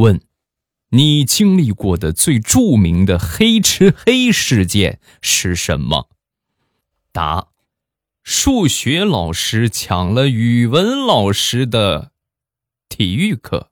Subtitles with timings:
[0.00, 0.20] 问：
[0.90, 6.08] 你经历过的最著名的黑吃黑事件是什么？
[7.12, 7.48] 答：
[8.22, 12.10] 数学老师抢了语文老师的
[12.88, 13.70] 体育课。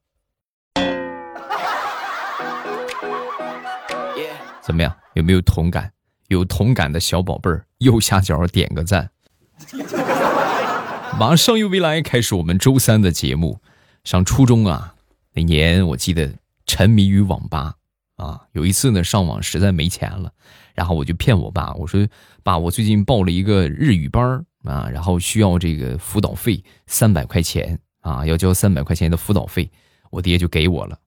[4.60, 4.96] 怎么样？
[5.14, 5.92] 有没有同感？
[6.28, 9.10] 有同感的小宝贝儿，右下角点个赞。
[11.18, 13.60] 马上又未来开始我们周三的节目。
[14.04, 14.94] 上初中啊，
[15.34, 16.32] 那年我记得
[16.66, 17.74] 沉迷于网吧
[18.16, 18.40] 啊。
[18.52, 20.32] 有一次呢，上网实在没钱了，
[20.74, 22.06] 然后我就骗我爸，我说
[22.42, 29.70] ：“爸，我最近报了一个日语班啊，然后需要这个辅导费三百块钱啊，要交三百块钱的辅导费。”
[30.10, 30.98] 我爹就给我了。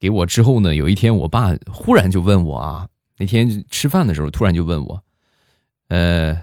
[0.00, 5.04] 给我之后呢，有一天我爸忽然就问我啊，那天吃饭的时候突然就问我
[5.88, 6.36] ：“呃，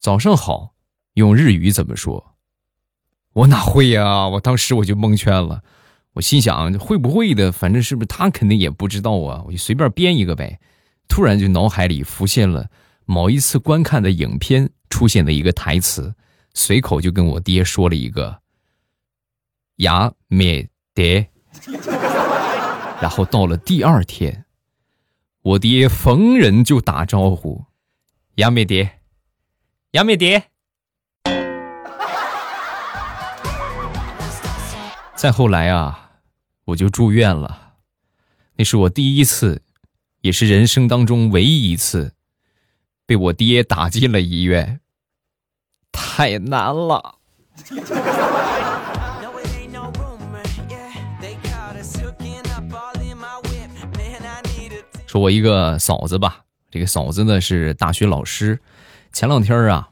[0.00, 0.72] 早上好，
[1.12, 2.36] 用日语怎么说？”
[3.34, 4.26] 我哪会呀！
[4.28, 5.62] 我当时我就蒙圈了，
[6.18, 10.58] 我心想会不会的，反正是不是他肯定也不知道啊，我就随便编一个呗。
[11.06, 12.68] 突然就脑海里浮现了
[13.04, 16.12] 某一次观看的影片出现的一个台词，
[16.54, 18.40] 随口就跟我爹说了一个
[19.78, 21.28] “呀咩爹”，
[23.00, 24.44] 然后到了第二天，
[25.42, 27.64] 我爹逢人就打招呼
[28.34, 28.98] “呀咩爹，
[29.92, 30.42] 呀咩爹”。
[35.14, 36.07] 再后来啊，
[36.68, 37.76] 我就住院了。
[38.56, 39.62] 那是我第一次，
[40.20, 42.12] 也是人生当中唯一一次，
[43.06, 44.80] 被我爹打进了医院。
[45.90, 47.14] 太难了。
[55.06, 58.60] 说我一个嫂子吧，这个嫂子呢是大学老师。
[59.10, 59.88] 前两天啊，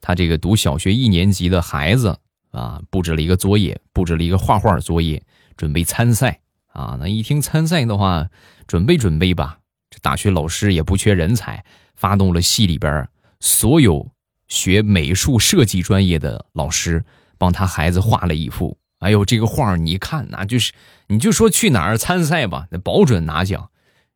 [0.00, 2.16] 她这个读小学一年级的孩子。
[2.52, 5.22] 啊，布置了一个作业，布置了一个画画作业，
[5.60, 6.96] 准备参赛啊。
[6.98, 8.30] 那一听参赛的话，
[8.66, 9.58] 准备准备吧。
[9.90, 11.62] 这大学老师也不缺人才，
[11.94, 13.06] 发动了系里边
[13.40, 14.10] 所有
[14.48, 17.04] 学美术设计专业的老师，
[17.36, 18.78] 帮他孩子画了一幅。
[19.00, 20.72] 哎呦，这个画你看，那就是
[21.08, 23.68] 你就说去哪儿参赛吧，那保准拿奖。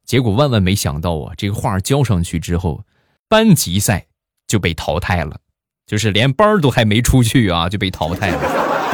[0.06, 2.86] 结果万万没想到啊，这个画交上去之后，
[3.28, 4.06] 班级赛
[4.46, 5.40] 就被淘汰了。
[5.86, 8.40] 就是连班都还没出去啊，就被淘汰了，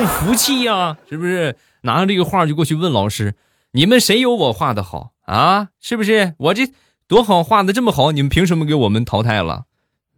[0.00, 1.56] 不服气呀，是不是？
[1.82, 3.34] 拿着这个画就过去问老师
[3.72, 5.68] ：“你们谁有我画的好啊？
[5.80, 6.34] 是不是？
[6.38, 6.72] 我这
[7.06, 9.66] 多好，画的这么好，你们凭什么给我们淘汰了？”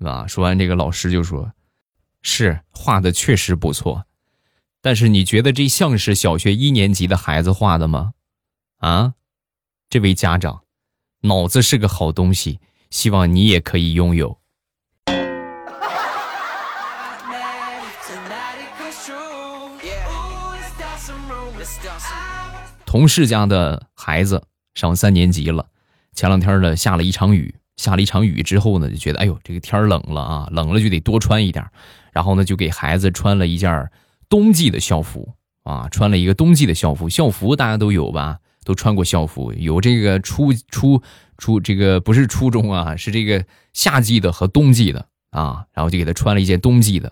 [0.04, 0.26] 啊？
[0.28, 1.52] 说完这个老师就说
[2.22, 4.04] ：“是画的确实不错，
[4.80, 8.12] 但是你觉得这像是小学一年级的孩子画的吗？
[8.78, 9.14] 啊？
[9.90, 10.62] 这位家长，
[11.22, 12.60] 脑子是个好东西，
[12.90, 14.38] 希望你也可以拥有。”
[22.92, 24.42] 同事家的孩子
[24.74, 25.64] 上三年级了，
[26.12, 31.64] 前两天呢下了一场雨，下了一场雨之后呢就觉得哎呦这个天冷了啊，冷了就得多穿一点，
[32.12, 33.90] 然后呢就给孩子穿了一件
[34.28, 41.02] 冬季的校服啊，穿了一个冬季的校服，校服大家都有吧，都穿过校服，有这个初初
[41.38, 43.42] 初这个不是初中啊，是这个
[43.72, 47.10] 夏季的和冬季的啊，然后就给他穿了一件冬季的，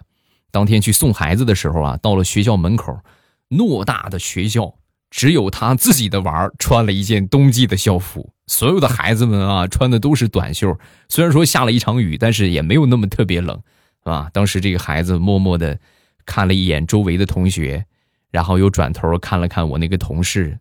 [0.51, 3.01] 当天去送孩子的时候啊，到了学校门口，
[3.49, 4.75] 偌大的学校。
[5.11, 10.79] 只有他自己的娃穿了一件冬季的校服，所有的孩子们啊 穿的都是短袖。
[11.09, 13.57] 虽然说下了一场雨，但是也没有那么特别冷，
[14.05, 14.31] 是吧？
[14.33, 15.79] 当时这个孩子默默的
[16.25, 17.87] 看了一眼周围的同学，
[18.31, 20.61] 然后又转头看了看我那个同事，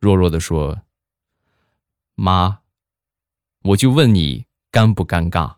[0.00, 0.82] 弱弱的说
[2.14, 2.58] ：“妈，
[3.62, 5.56] 我就问你尴不尴尬？”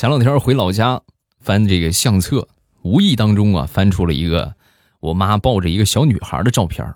[0.00, 1.02] 前两天回老家
[1.40, 2.48] 翻这个相册，
[2.80, 4.54] 无意当中啊翻出了一个
[5.00, 6.94] 我妈抱着一个小女孩的照片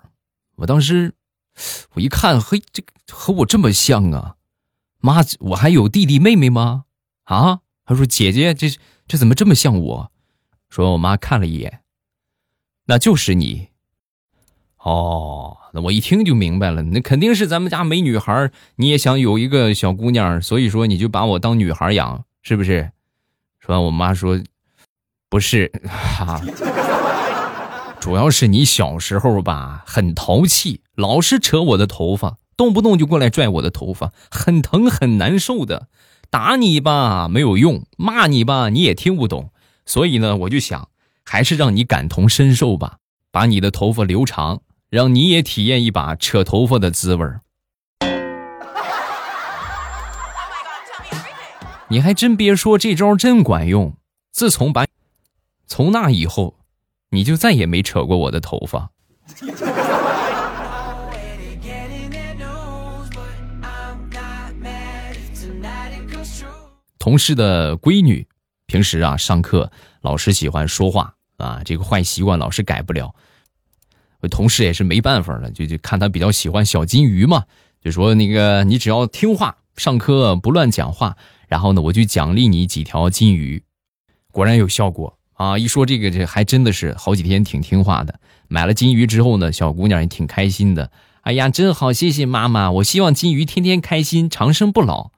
[0.55, 1.13] 我当时
[1.93, 4.37] 我一看，嘿，这和我这么像啊！
[5.01, 6.85] 妈，我还有弟弟妹妹吗？
[7.25, 7.59] 啊？
[7.85, 8.71] 她说姐姐，这
[9.05, 10.11] 这怎么这么像我？
[10.67, 11.81] 说我妈看了一眼，
[12.85, 13.67] 那就是你。
[14.79, 22.93] 哦，那我一听就明白了，那肯定是咱们家没女孩，你也想有一个小姑娘，所以说你就把我当女孩养，是不是？
[23.65, 24.39] 说完，我妈说
[25.27, 26.39] ：“不是，哈，
[27.99, 35.87] 主要是你小时候吧，很淘气，老是扯我的头发，动不动就过来拽我的头发，很疼很难受的。
[36.29, 39.49] 打你吧没有用，骂你吧你也听不懂。
[39.87, 40.89] 所以呢，我就想，
[41.23, 42.97] 还是让你感同身受吧，
[43.31, 47.41] 把你的头发留长，让你也体验一把扯头发的滋味儿。”
[51.87, 53.95] 你还真别说，这招真管用。
[54.31, 54.85] 自从把，
[55.67, 56.55] 从那以后，
[57.11, 58.89] 你就再也没扯过我的头发。
[66.97, 68.27] 同事的闺女，
[68.65, 69.71] 平时啊上课
[70.01, 73.13] 老师喜欢说话啊，这个坏习惯老是改不了。
[74.21, 77.43] 我同事也是没办法了，就就看他比较喜欢小金鱼嘛，
[77.79, 81.15] 就说那个你只要听话，上课不乱讲话，
[81.47, 83.63] 然后呢我就奖励你几条金鱼。
[84.31, 85.57] 果然有效果啊！
[85.57, 88.19] 一说这个，这还真的是好几天挺听话的。
[88.47, 90.91] 买了金鱼之后呢，小姑娘也挺开心的。
[91.21, 92.69] 哎呀，真好，谢谢妈妈！
[92.71, 95.11] 我希望金鱼天天开心，长生不老。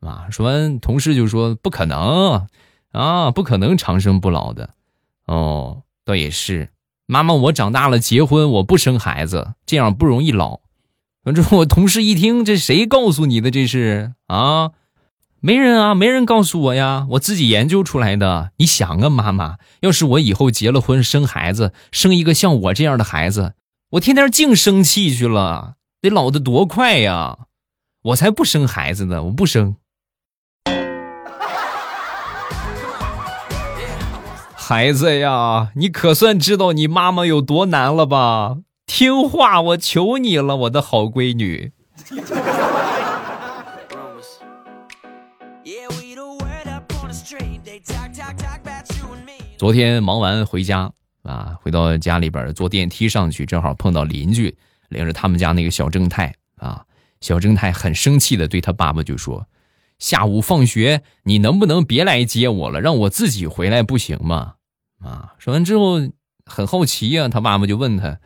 [0.00, 0.26] 啊！
[0.30, 2.46] 说完，同事就说：“不可能
[2.92, 4.74] 啊，不可能长生不老的。”
[5.26, 6.68] 哦，倒也是。
[7.06, 10.60] 妈妈，我长大了结婚，我不生孩子，这样不容易老。
[11.22, 13.50] 反正我同事一听，这谁告诉你的？
[13.50, 14.72] 这是啊，
[15.46, 18.52] 没人啊，没人告诉我呀，我自己研究出来的。
[18.56, 23.52] 你想啊，妈妈，要是我以后结了婚生孩子，生一个像我这样的孩子，
[23.90, 27.40] 我天天净生气去了，得老得多快呀！
[28.04, 29.76] 我才不生孩子呢，我不生。
[34.54, 38.56] 孩子呀，你可算知道你妈妈有多难了吧？
[38.86, 41.72] 听话，我求你了，我的好闺女。
[49.64, 54.54] 昨天忙完回家啊，回到家里边坐电梯上去，正好碰到邻居
[54.90, 56.84] 领着他们家那个小正太啊。
[57.22, 59.48] 小正太很生气的对他爸爸就说。
[59.98, 64.56] 下午放学，你能不能别来接我了，让我自己回来不行吗？
[65.02, 65.32] 啊！
[65.38, 65.94] 说完之后
[66.44, 68.18] 很好奇呀，他爸爸就问他：“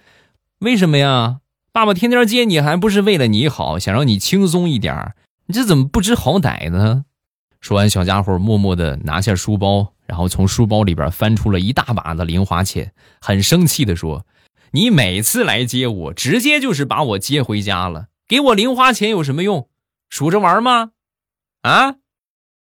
[0.58, 1.38] 为什么呀？
[1.70, 5.14] 爸爸天天接你，还不是为了你好，想让你轻松一点
[5.46, 7.04] 你这怎么不知好歹呢？”
[7.60, 14.26] 说完，小家伙默默的拿下书包，然后从书包里边翻出了一大把的零花钱，很生气的说
[14.72, 19.68] ：“你每次来接我，直接就是把我接回家了，给我零花钱有什么用？
[20.08, 20.92] 数着玩吗？”
[21.62, 21.96] 啊，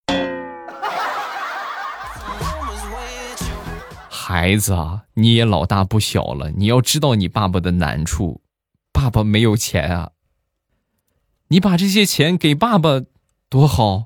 [4.08, 8.42] 孩子啊，你也老大不小了，你要知道你爸爸的难处。
[8.94, 10.12] 爸爸没有钱啊，
[11.50, 13.02] 你把这些钱给爸爸，
[13.50, 14.06] 多好，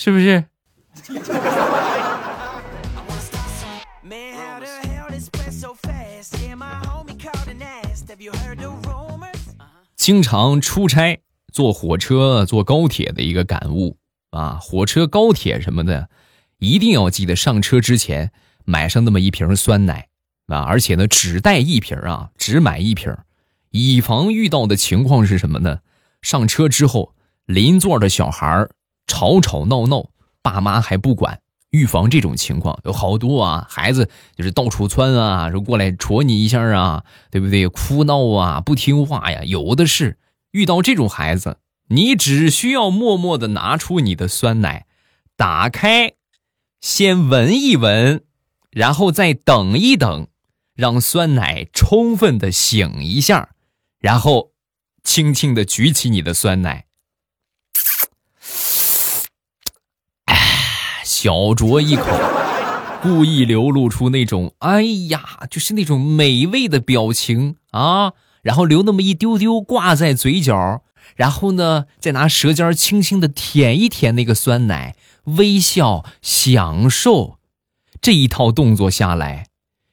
[0.00, 0.44] 是不是？
[9.96, 11.20] 经常出差，
[11.52, 13.96] 坐火车、坐高铁的一个感悟。
[14.30, 16.08] 啊，火车、高铁什么的，
[16.58, 18.30] 一定要记得上车之前
[18.64, 20.06] 买上那么一瓶酸奶
[20.46, 20.60] 啊！
[20.60, 23.12] 而且呢，只带一瓶啊，只买一瓶，
[23.70, 25.80] 以防遇到的情况是什么呢？
[26.22, 27.16] 上车之后，
[27.46, 28.68] 邻座的小孩
[29.08, 30.10] 吵吵闹闹，
[30.42, 31.40] 爸妈还不管，
[31.70, 33.66] 预防这种情况有好多啊。
[33.68, 37.66] 孩子就是到处窜啊，说过来戳你一下啊，对不对？
[37.66, 40.16] 哭闹啊，不听话呀，有的是。
[40.52, 41.58] 遇到这种孩子。
[41.90, 44.84] 你只需要默默的拿出你的酸奶，
[45.38, 46.12] 打开，
[46.82, 48.24] 先闻一闻，
[48.70, 50.28] 然后再等一等，
[50.74, 53.52] 让酸奶充分的醒一下，
[53.98, 54.52] 然后
[55.02, 56.84] 轻轻的举起你的酸奶，
[61.08, 62.04] 小酌一口，
[63.00, 68.12] 故意流露出那种哎呀，就是那种美味的表情啊，
[68.42, 70.82] 然后留那么一丢丢挂在嘴角。
[71.16, 77.38] 然后呢，再拿舌尖轻轻的舔一舔那个酸奶，微笑享受，
[78.02, 79.46] 这一套动作下来，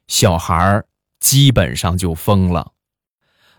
[0.10, 0.86] 小孩儿
[1.22, 2.74] 基本上就疯了。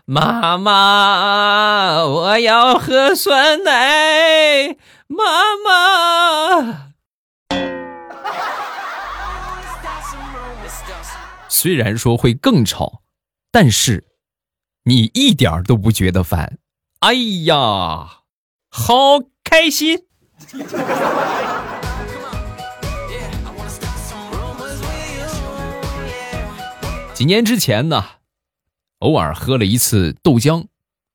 [0.05, 4.77] 妈妈，我要喝酸奶。
[5.07, 5.25] 妈
[5.65, 6.91] 妈，
[11.49, 13.03] 虽然说会更吵，
[13.51, 14.05] 但是
[14.83, 16.59] 你一点都不觉得烦。
[16.99, 17.13] 哎
[17.45, 18.23] 呀，
[18.69, 19.99] 好开心！
[27.13, 28.03] 几年之前呢，
[28.99, 30.61] 偶尔喝了一次豆浆，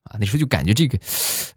[0.04, 0.98] 啊，那时候就感觉这个，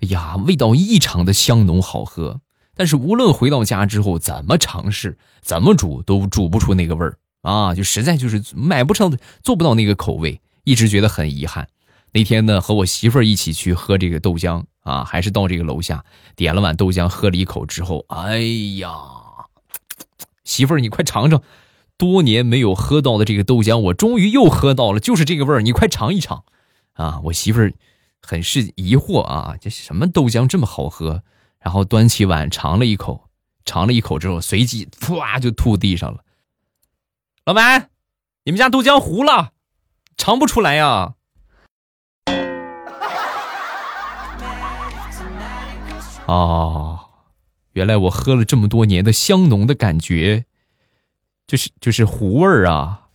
[0.02, 2.42] 哎呀，味道异常的香浓好喝。
[2.76, 11.68] 但是无论回到家之后怎么尝试，怎么煮，都煮不出那个味儿啊，就实在就是买不成，做不到那个口味，一直觉得很遗憾。
[12.12, 16.04] 那天呢，和我媳妇儿一起去喝这个豆浆啊，还是到这个楼下
[16.36, 18.40] 点了碗豆浆，喝了一口之后，哎
[18.80, 18.90] 呀，
[20.44, 21.44] 媳妇儿你快尝尝，
[21.98, 26.46] 多年没有喝到的这个豆浆，我终于又喝到了，就是这个味儿，你快尝一尝，
[26.94, 27.74] 啊，我媳妇儿
[28.22, 31.22] 很是疑惑啊，这什么豆浆这么好喝？
[31.60, 33.30] 然后端起碗尝了一口，
[33.66, 36.24] 尝了一口之后，随即噗就吐地上了，
[37.46, 37.92] 老板，
[38.46, 39.52] 你们家豆浆糊了，
[40.18, 41.14] 尝不出来呀。
[46.26, 47.02] 哦，
[47.74, 50.46] 原来我喝了这么多年的香浓的感觉，
[51.46, 53.10] 就是就是糊味儿啊。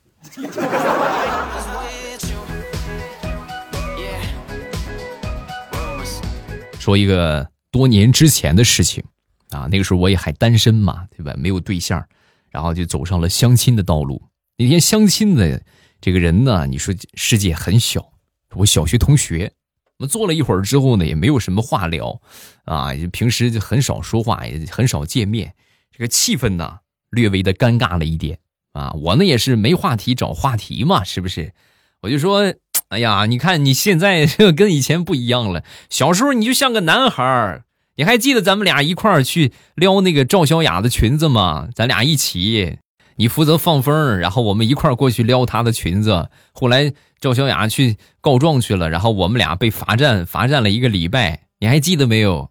[6.79, 9.03] 说一个多年之前的事情
[9.51, 11.35] 啊，那个时候我也还单身嘛，对吧？
[11.37, 12.07] 没有对象，
[12.51, 14.23] 然后就走上了相亲的道路。
[14.59, 15.63] 那天相亲的
[16.01, 18.13] 这个人呢，你说世界很小，
[18.57, 19.53] 我小学同学。
[19.99, 22.21] 我们坐了一会儿之后呢，也没有什么话聊，
[22.65, 25.55] 啊，平时就很少说话，也很少见面，
[25.91, 26.79] 这个气氛呢
[27.11, 28.39] 略微的尴尬了一点
[28.73, 28.93] 啊。
[28.93, 31.53] 我呢也是没话题找话题嘛，是不是？
[32.01, 32.55] 我就说，
[32.89, 34.25] 哎呀，你看你现在
[34.57, 37.65] 跟以前不一样了，小时候你就像个男孩儿，
[38.01, 41.69] 你还记得咱们俩一块儿去撩那个赵小雅的裙子吗？
[41.75, 42.79] 咱俩一起。
[43.17, 46.31] 你负责放风，然后我们一块儿过去撩她的裙子。
[46.53, 51.43] 后来赵小雅去告状去了，然后我们俩被罚站，罚站了一个礼拜。
[51.59, 52.49] 你还记得没有？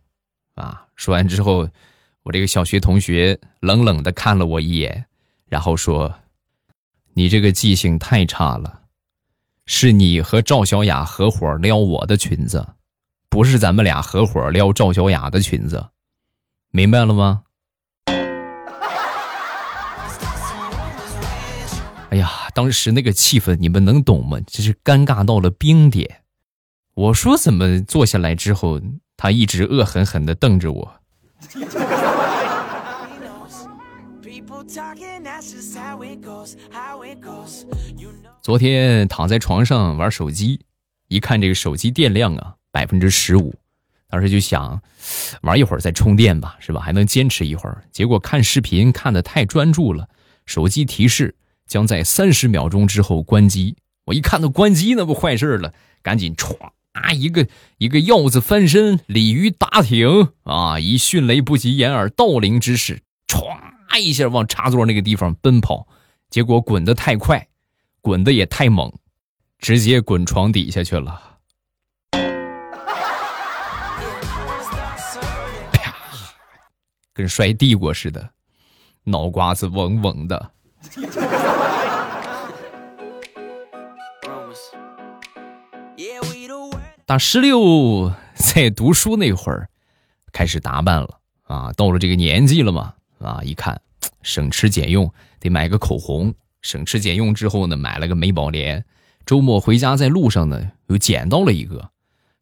[0.54, 0.86] 啊！
[0.96, 1.68] 说完之后，
[2.22, 5.06] 我这个小学同学冷冷的看了我一眼，
[5.48, 6.14] 然后说
[7.16, 8.82] ：“你这个记性太差了，
[9.66, 12.68] 是你和赵小雅合伙撩我的裙子，
[13.30, 15.90] 不是咱们俩合伙撩赵小雅的裙子，
[16.72, 17.44] 明白了吗？”
[22.12, 24.40] 哎呀，当时那个气氛你们能懂吗？
[24.48, 26.24] 这是尴尬到了冰点。
[26.96, 28.82] 我说怎么坐下来之后，
[29.16, 30.96] 他一直恶狠狠地瞪着我。
[38.42, 40.66] 昨天躺在床上玩手机，
[41.10, 43.54] 一看这个手机电量啊，百分之十五，
[44.10, 44.82] 当时就想
[45.42, 46.82] 玩一会儿再充电吧，是吧？
[46.82, 47.84] 还能坚持一会儿。
[47.92, 50.08] 结果看视频看的太专注了，
[50.46, 51.36] 手机提示。
[51.68, 53.78] 将在三十秒钟之后关机。
[54.06, 55.72] 我一看到关机，那不坏事了，
[56.02, 56.58] 赶紧歘
[56.94, 57.48] 啊，一个
[57.78, 65.88] 一个鹞子翻身，鲤鱼打挺啊，以迅雷不及掩耳盗铃之势，歘一下往插座那个地方奔跑，
[66.32, 67.48] 结果滚得太快，
[68.02, 68.92] 滚得也太猛，
[69.60, 71.38] 直接滚床底下去了，
[77.20, 78.30] 跟摔地瓜似的，
[79.04, 80.52] 脑瓜子嗡嗡的。
[87.06, 89.68] 大十六在读书那会儿，
[90.32, 93.82] 开始打扮了啊，到了这个年纪了嘛啊，一看
[94.22, 95.12] 省吃俭用，
[95.42, 96.34] 得买个口红。
[96.62, 98.86] 省吃俭用之后呢，买了个美宝莲。
[99.26, 101.90] 周末回家在路上呢，又捡到了一个，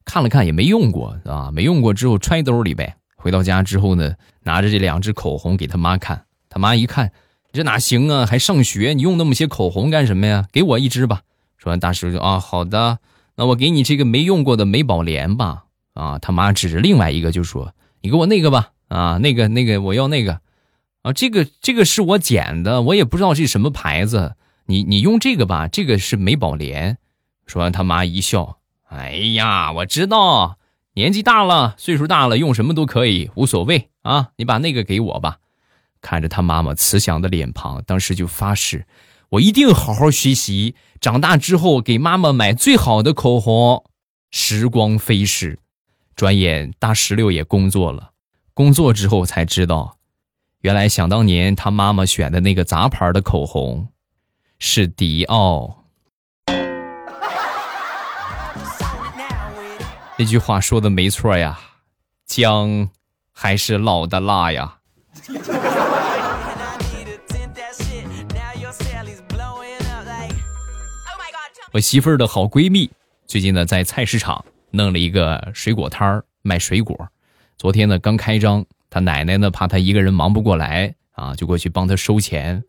[0.05, 2.95] 看了看也没用过啊，没用过之后揣兜里呗。
[3.19, 4.13] 回到家之后呢，
[4.47, 7.11] 拿着这两支口红给他妈看，他妈一看
[7.51, 10.47] 这哪行啊，还上学，你用那么些口红干什么呀？
[10.53, 11.23] 给我一支吧。
[11.57, 12.99] 说完，大师就啊，好的。
[13.35, 20.39] 那我给你这个没用过的美宝莲吧，啊，他妈指着另外一个就说：“你给我那个吧，啊，那个那个我要那个，
[21.01, 24.35] 啊，这个这个是我捡的，我也不知道是什么牌子，
[24.67, 26.97] 你你用这个吧，这个是美宝莲。”
[27.45, 30.57] 说完，他妈一笑：“哎呀，我知道，
[30.93, 35.37] 年纪大了，岁数大了，用什么都可以，无所谓啊，你把那个给我吧。”
[35.99, 38.85] 看着他妈妈慈祥的脸庞，当时就发誓。
[39.29, 43.83] 我一定好好学习，长大之后给妈妈买最好的口红。
[44.29, 45.59] 时光飞逝，
[46.15, 48.11] 转眼大石榴也工作了。
[48.53, 49.97] 工作之后才知道，
[50.61, 53.89] 原来想当年他妈妈选的那个杂牌的口红
[54.59, 55.83] 是迪奥。
[60.17, 61.59] 那句话说的没错呀，
[62.25, 62.89] 姜
[63.39, 64.79] 还是老的辣呀。
[71.71, 72.89] 我媳妇儿的好闺蜜
[73.27, 76.97] 最近呢在菜市场弄了一个水果摊儿卖水果，
[77.59, 82.63] 昨天呢刚开张，她奶奶呢怕她一个人忙不过来啊，就过去帮她收钱。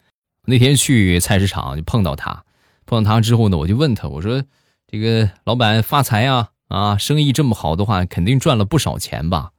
[0.44, 2.44] 那天去菜市场就碰到她，
[2.84, 4.44] 碰到她之后呢，我就问她，我说
[4.86, 9.52] ：“这个老板发财啊啊，生意这么好的话，肯定赚了不少钱吧？”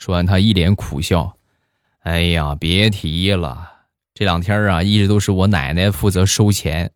[0.00, 1.36] 说完，他一脸苦笑
[2.00, 3.70] ：“哎呀，别提了，
[4.14, 6.90] 这两天啊，一直都是我奶奶负责收钱。”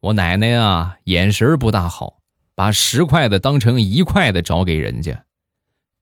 [0.00, 2.20] 我奶奶啊，眼神不大好，
[2.54, 5.26] 把十块的当成一块的找给人家，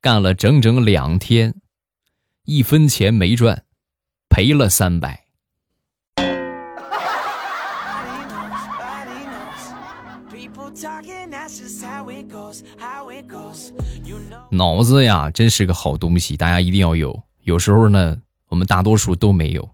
[0.00, 1.56] 干了整整两天，
[2.44, 3.64] 一分钱没赚，
[4.28, 5.25] 赔了三百。
[14.56, 17.22] 脑子呀，真是个好东西，大家一定要有。
[17.42, 18.16] 有时候呢，
[18.48, 19.68] 我们大多数都没有，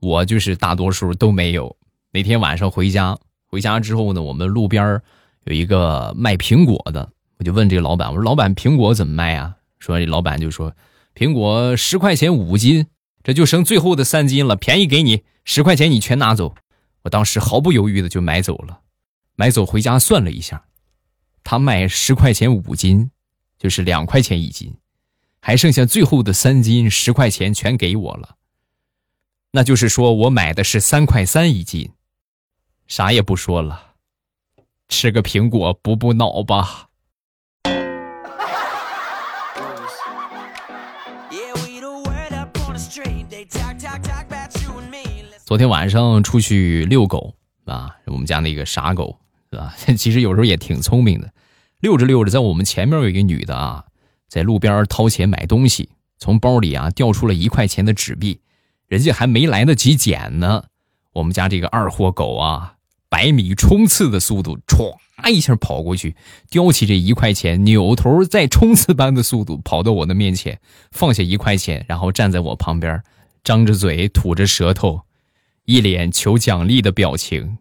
[0.00, 1.76] 我就是大多数都没有。
[2.12, 5.00] 那天晚上回家，回家之后呢，我们路边
[5.44, 9.56] 有一个卖苹果的，我就问这个老板，我说老板苹果怎么卖啊？
[9.78, 10.74] 说这老板就说，
[11.14, 12.86] 苹果十块钱五斤，
[13.22, 16.54] 这就剩最后的三斤了，便宜给你十块钱，你全拿走。
[17.02, 18.80] 我当时毫不犹豫的就买走了，
[19.36, 20.64] 买走回家算了一下，
[21.42, 23.10] 他卖十块钱五斤，
[23.58, 24.76] 就是两块钱一斤，
[25.40, 28.36] 还剩下最后的三斤，十块钱全给我了。
[29.52, 31.92] 那就是说我买的是三块三一斤，
[32.86, 33.94] 啥也不说了，
[34.88, 36.88] 吃个苹果补补脑吧。
[45.44, 47.34] 昨天晚上出去遛狗
[47.66, 49.18] 啊，我们家那个傻狗
[49.50, 49.74] 是吧？
[49.96, 51.32] 其实有时候也挺聪明的。
[51.84, 53.84] 遛着遛着，在我们前面有一个女的啊，
[54.26, 58.40] 在路边掏钱买东西，从包里啊掉出了一块钱的纸币，
[58.88, 60.64] 人家还没来得及捡呢，
[61.12, 62.76] 我们家这个二货狗啊，
[63.10, 64.96] 百米冲刺的速度，歘
[65.30, 66.16] 一下跑过去，
[66.48, 70.58] 叼起这一块钱，扭头再冲刺般的速度跑到我的面前，
[70.90, 73.02] 放下一块钱，然后站在我旁边，
[73.44, 75.02] 张着嘴，吐着舌头。
[75.66, 77.58] 一脸求奖励的表情。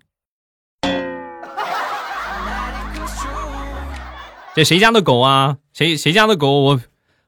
[4.55, 5.57] 这谁家的狗啊？
[5.74, 6.62] 谁谁家的狗？
[6.62, 6.81] 我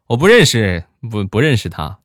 [0.06, 1.98] 我不认识，不不认识他。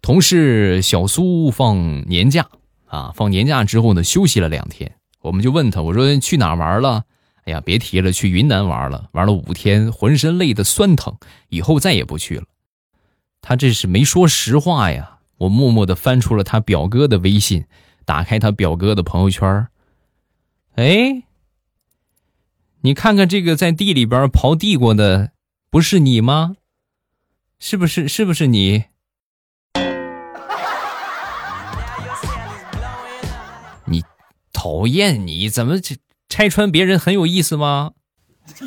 [0.00, 2.46] 同事小苏放年假
[2.86, 7.02] 啊，放年假之后呢，休息了两天，我们就问他，我说去哪玩了？
[7.46, 11.16] 哎呀，别提了，去云南玩了，玩了五天，浑身累得酸疼，
[11.48, 12.44] 以后再也不去了。
[13.40, 15.18] 他这是没说实话呀！
[15.42, 17.64] 我默默地翻出了他表哥的微信，
[18.04, 19.66] 打开他表哥的朋友圈。
[20.76, 21.24] 哎，
[22.82, 25.32] 你看看这个在地里边刨地过的，
[25.68, 26.54] 不是你吗？
[27.58, 28.06] 是不是？
[28.06, 28.84] 是不是你？
[33.86, 34.04] 你
[34.52, 35.96] 讨厌你怎么这？
[36.28, 37.90] 拆穿别人很有意思吗？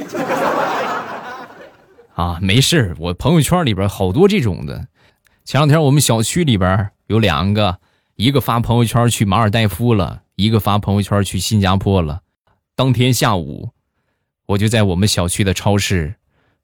[2.16, 4.90] 啊，没事我朋友圈里边好多这种的。
[5.46, 7.80] 前两天我们小区里边有两个，
[8.16, 12.22] 一个发朋友圈去马尔代夫了，一个发朋友圈去新加坡了。
[12.76, 13.70] 当天下午，
[14.48, 16.16] 我就在我们小区的超市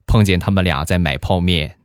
[0.07, 1.77] 碰见他们俩在买泡面。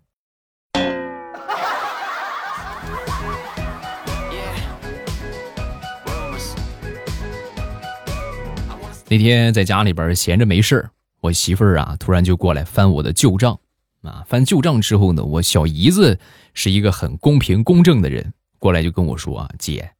[9.09, 13.61] 那天在家里边闲着没事儿我媳妇儿啊突然就过来翻我的旧账，
[14.07, 16.19] 啊，翻旧账之后呢，我小姨子
[16.55, 19.93] 是一个很公平公正的人，过来就跟我说啊，姐，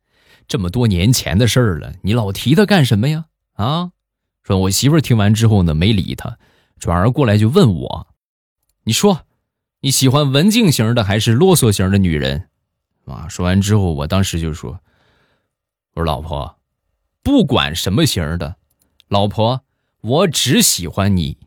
[0.49, 3.27] 这么多年前的事儿了，你老提他干什么呀？
[3.55, 3.91] 啊，
[4.43, 6.39] 说我媳妇听完之后呢，没理他，
[6.79, 8.07] 转而过来就问我，
[8.85, 9.23] 你说
[9.81, 12.49] 你喜欢文静型的还是啰嗦型的女人？
[13.07, 14.81] 啊，说完之后，我当时就说，
[15.95, 16.59] 我说老婆，
[17.23, 18.57] 不管什么型的。
[19.09, 19.63] 老婆，
[20.01, 21.39] 我只喜欢你。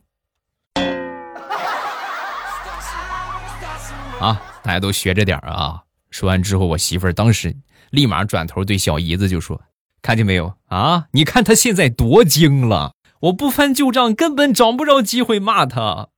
[4.20, 5.84] 啊，大家都学着点啊！
[6.12, 7.56] 说完之后，我媳妇儿当时
[7.90, 9.62] 立马转头对小姨子就说
[10.02, 11.08] ：“看见没有啊？
[11.12, 12.96] 你看他现在多精了！
[13.22, 16.10] 我不翻旧账，根本找不着机会骂他，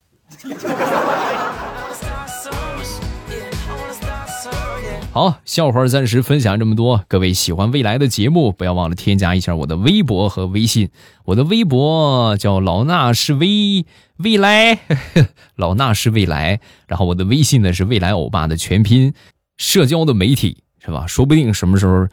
[5.14, 7.04] 好，笑话暂时分享这么多。
[7.10, 10.90] 各位喜欢未来的节目，不要忘了添加一下我的微博和微信。
[11.26, 14.80] 我的微博叫老衲是未未来，
[15.58, 16.62] 老衲是未来。
[16.88, 19.14] 然后我的微信呢是未来欧巴的全拼。
[19.58, 21.06] 社交的媒体是吧？
[21.06, 22.08] 说不定什么时候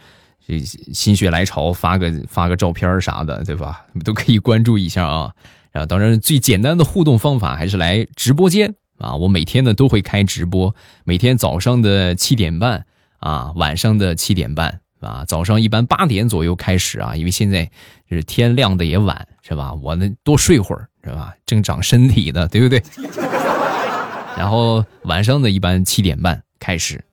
[0.45, 3.87] 这心血来潮发个发个照片啥的，对吧？
[4.05, 5.31] 都可以关注一下啊。
[5.71, 8.75] 然后当然最简单的互动方法还是来直播间。
[8.99, 12.85] 啊，我每天呢都会开直播，每天早上的七点半
[13.19, 17.71] 啊，晚上的七点半啊，早上一般八点左右开始啊，因为现在
[18.09, 19.75] 是天亮的也晚，是吧？
[19.75, 21.35] 我呢多睡会儿，是吧？
[21.47, 22.83] 正长身体呢，对不对？
[24.37, 27.05] 然后晚上呢，一般七点半开始。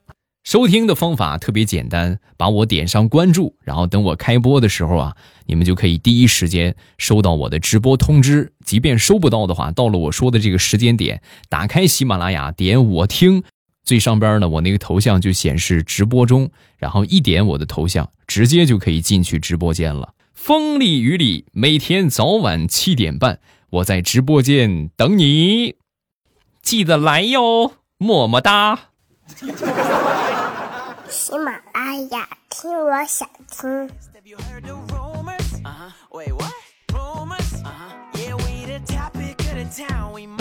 [0.44, 5.16] 收听的方法特别简单，把我点上关注，然后等我开播的时候啊，
[5.46, 8.52] 你们就可以第一时间收到我的直播通知。
[8.64, 13.42] 即便收不到的话，到了我说的这个时间点，打开喜马拉雅，点我听，
[13.86, 20.12] 最上边呢，我那个头像就显示直播中，然后一点我的头像，直接就可以进去直播间了。
[20.34, 23.38] 风里雨里，每天早晚七点半，
[23.70, 25.76] 我在直播间等你，
[26.60, 28.88] 记得来哟，么么哒。
[31.08, 33.88] 喜马拉雅，听我想听。
[39.78, 40.16] now.
[40.16, 40.35] It